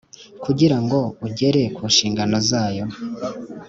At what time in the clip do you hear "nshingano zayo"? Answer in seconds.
1.91-2.85